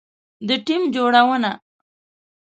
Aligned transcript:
د 0.47 0.49
ټیم 0.65 0.81
جوړونه 0.95 1.51